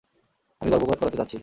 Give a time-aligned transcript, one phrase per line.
[0.61, 1.37] আমি গর্ভপাত করাতে চাচ্ছি!